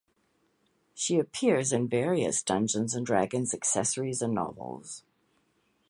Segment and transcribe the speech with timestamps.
[0.95, 5.03] She appears in various Dungeons and Dragons accessories and novels.